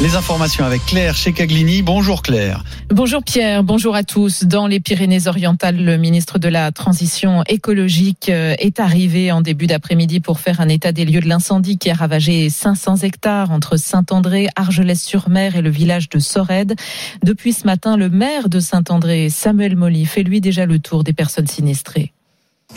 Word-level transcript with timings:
Les 0.00 0.14
informations 0.14 0.64
avec 0.64 0.86
Claire 0.86 1.16
Checaglini. 1.16 1.82
Bonjour 1.82 2.22
Claire. 2.22 2.62
Bonjour 2.88 3.20
Pierre, 3.24 3.64
bonjour 3.64 3.96
à 3.96 4.04
tous. 4.04 4.44
Dans 4.44 4.68
les 4.68 4.78
Pyrénées-Orientales, 4.78 5.84
le 5.84 5.96
ministre 5.96 6.38
de 6.38 6.46
la 6.46 6.70
Transition 6.70 7.42
écologique 7.48 8.28
euh, 8.28 8.54
est 8.60 8.78
arrivé 8.78 9.32
en 9.32 9.40
début 9.40 9.66
d'après-midi 9.66 10.20
pour 10.20 10.38
faire 10.38 10.60
un 10.60 10.68
état 10.68 10.92
des 10.92 11.04
lieux 11.04 11.20
de 11.20 11.26
l'incendie 11.26 11.78
qui 11.78 11.90
a 11.90 11.94
ravagé 11.94 12.48
500 12.48 12.98
hectares 12.98 13.50
entre 13.50 13.76
Saint-André, 13.76 14.46
Argelès-sur-Mer 14.54 15.56
et 15.56 15.62
le 15.62 15.70
village 15.70 16.08
de 16.08 16.20
Sorède. 16.20 16.76
Depuis 17.24 17.52
ce 17.52 17.66
matin, 17.66 17.96
le 17.96 18.08
maire 18.08 18.48
de 18.48 18.60
Saint-André, 18.60 19.30
Samuel 19.30 19.74
Molly, 19.74 20.06
fait 20.06 20.22
lui 20.22 20.40
déjà 20.40 20.64
le 20.64 20.78
tour 20.78 21.02
des 21.02 21.12
personnes 21.12 21.48
sinistrées. 21.48 22.12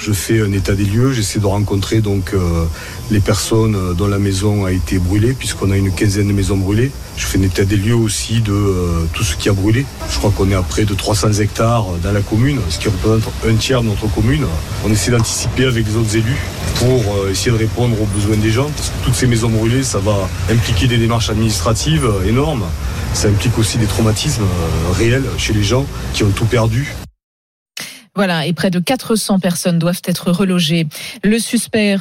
Je 0.04 0.14
fais 0.14 0.42
un 0.42 0.52
état 0.52 0.74
des 0.74 0.86
lieux, 0.86 1.14
j'essaie 1.14 1.38
de 1.38 1.46
rencontrer 1.46 2.02
donc 2.02 2.34
euh, 2.34 2.66
les 3.12 3.20
personnes 3.20 3.76
euh, 3.76 3.94
dont 3.94 4.08
la 4.08 4.18
maison 4.18 4.66
a 4.66 4.72
été 4.72 4.98
brûlée, 4.98 5.34
puisqu'on 5.34 5.70
a 5.70 5.78
une 5.78 5.92
quinzaine 5.92 6.28
de 6.28 6.34
maisons 6.34 6.58
brûlées. 6.58 6.90
Je 7.18 7.26
fais 7.28 7.38
un 7.38 7.44
état 7.44 7.66
des 7.66 7.76
lieux 7.76 7.94
aussi 7.94 8.42
de 8.42 8.52
euh, 8.52 9.06
tout 9.14 9.24
ce 9.24 9.36
qui 9.36 9.48
a 9.48 9.54
brûlé. 9.54 9.86
Je 10.10 10.18
crois 10.18 10.32
qu'on 10.36 10.50
est 10.50 10.56
à 10.56 10.64
près 10.64 10.86
de 10.86 10.96
300 10.96 11.34
hectares 11.34 11.86
dans 12.02 12.12
la 12.12 12.22
commune, 12.22 12.60
ce 12.70 12.80
qui 12.80 12.88
représente 12.88 13.32
un 13.48 13.54
tiers 13.54 13.84
de 13.84 13.90
notre 13.90 14.08
commune. 14.12 14.48
On 14.84 14.92
essaie 14.92 15.12
d'anticiper 15.12 15.66
avec 15.66 15.86
les 15.86 15.96
autres 15.96 16.16
élus 16.16 16.40
pour 16.78 17.28
essayer 17.30 17.52
de 17.52 17.58
répondre 17.58 17.96
aux 18.02 18.08
besoins 18.08 18.38
des 18.38 18.50
gens, 18.50 18.72
parce 18.76 18.90
que 18.90 19.06
toutes 19.06 19.16
ces 19.16 19.28
maisons 19.28 19.50
brûlées, 19.50 19.84
ça 19.84 20.00
va 20.00 20.28
impliquer 20.50 20.88
des 20.88 20.98
démarches 20.98 21.30
administratives 21.30 22.10
énormes. 22.26 22.64
Ça 23.14 23.28
implique 23.28 23.56
aussi 23.60 23.78
des 23.78 23.86
traumatismes 23.86 24.46
réels 24.98 25.26
chez 25.38 25.54
les 25.54 25.64
gens 25.64 25.86
qui 26.14 26.24
ont 26.24 26.32
tout 26.32 26.46
perdu. 26.46 26.92
Voilà, 28.14 28.46
et 28.46 28.52
près 28.52 28.72
de 28.72 28.80
400 28.80 29.40
personnes 29.40 29.80
doivent 29.80 30.02
être 30.04 30.32
relogées. 30.32 30.86
Le 31.24 31.40
suspect 31.40 31.96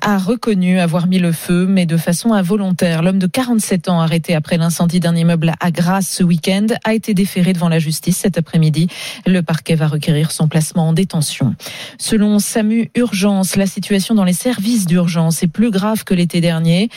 a 0.00 0.16
reconnu 0.16 0.78
avoir 0.78 1.08
mis 1.08 1.18
le 1.18 1.32
feu, 1.32 1.66
mais 1.68 1.86
de 1.86 1.96
façon 1.96 2.32
involontaire. 2.32 3.02
L'homme 3.02 3.18
de 3.18 3.26
47 3.26 3.88
ans, 3.88 4.00
arrêté 4.00 4.36
après 4.36 4.58
l'incendie 4.58 5.00
d'un 5.00 5.16
immeuble 5.16 5.52
à 5.58 5.72
Grasse 5.72 6.08
ce 6.08 6.22
week-end, 6.22 6.68
a 6.84 6.94
été 6.94 7.14
déféré 7.14 7.52
devant 7.52 7.68
la 7.68 7.80
justice 7.80 8.18
cet 8.18 8.38
après-midi. 8.38 8.86
Le 9.26 9.42
parquet 9.42 9.74
va 9.74 9.88
requérir 9.88 10.30
son 10.30 10.46
placement 10.46 10.90
en 10.90 10.92
détention. 10.92 11.56
Selon 11.98 12.38
SAMU 12.38 12.92
Urgence, 12.94 13.56
la 13.56 13.66
situation 13.66 14.14
dans 14.14 14.22
les 14.22 14.32
services 14.32 14.86
d'urgence 14.86 15.42
est 15.42 15.48
plus 15.48 15.72
grave 15.72 16.04
que 16.04 16.14
l'été 16.14 16.40
dernier. 16.40 16.90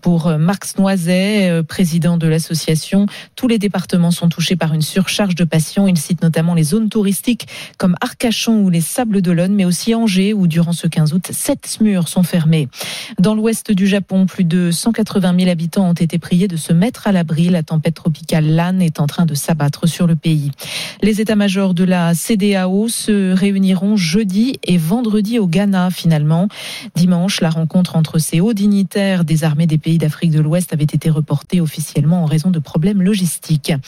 Pour 0.00 0.26
Marx 0.38 0.76
Noiset, 0.76 1.50
euh, 1.50 1.62
président 1.62 2.16
de 2.16 2.26
l'association, 2.26 3.06
tous 3.36 3.46
les 3.46 3.58
départements 3.58 4.10
sont 4.10 4.28
touchés 4.28 4.56
par 4.56 4.74
une 4.74 4.82
surcharge 4.82 5.36
de 5.36 5.44
patients. 5.44 5.86
Il 5.86 5.96
cite 5.96 6.20
notamment 6.20 6.54
les 6.54 6.64
zones 6.64 6.88
touristiques 6.88 7.46
Arcachon 8.00 8.62
ou 8.62 8.70
les 8.70 8.80
Sables 8.80 9.22
d'Olonne, 9.22 9.54
mais 9.54 9.64
aussi 9.64 9.94
Angers, 9.94 10.34
où 10.34 10.46
durant 10.46 10.72
ce 10.72 10.86
15 10.86 11.12
août, 11.12 11.28
sept 11.30 11.78
murs 11.80 12.08
sont 12.08 12.22
fermés. 12.22 12.68
Dans 13.18 13.34
l'ouest 13.34 13.72
du 13.72 13.86
Japon, 13.86 14.26
plus 14.26 14.44
de 14.44 14.70
180 14.70 15.34
000 15.38 15.50
habitants 15.50 15.88
ont 15.88 15.94
été 15.94 16.18
priés 16.18 16.48
de 16.48 16.56
se 16.56 16.72
mettre 16.72 17.06
à 17.06 17.12
l'abri. 17.12 17.48
La 17.48 17.62
tempête 17.62 17.94
tropicale 17.94 18.54
Lan 18.54 18.80
est 18.80 19.00
en 19.00 19.06
train 19.06 19.26
de 19.26 19.34
s'abattre 19.34 19.86
sur 19.86 20.06
le 20.06 20.16
pays. 20.16 20.50
Les 21.02 21.20
états-majors 21.20 21.74
de 21.74 21.84
la 21.84 22.14
CDAO 22.14 22.88
se 22.88 23.32
réuniront 23.32 23.96
jeudi 23.96 24.58
et 24.64 24.78
vendredi 24.78 25.38
au 25.38 25.46
Ghana, 25.46 25.90
finalement. 25.90 26.48
Dimanche, 26.94 27.40
la 27.40 27.50
rencontre 27.50 27.96
entre 27.96 28.18
ces 28.18 28.40
hauts 28.40 28.54
dignitaires 28.54 29.24
des 29.24 29.44
armées 29.44 29.66
des 29.66 29.78
pays 29.78 29.98
d'Afrique 29.98 30.30
de 30.30 30.40
l'Ouest 30.40 30.72
avait 30.72 30.84
été 30.84 31.10
reportée 31.10 31.60
officiellement 31.60 32.22
en 32.22 32.26
raison 32.26 32.50
de 32.50 32.58
problèmes 32.58 33.02
logistiques. 33.02 33.72